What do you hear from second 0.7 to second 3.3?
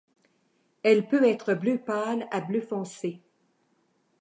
Elle peut être bleu pâle à bleu foncé.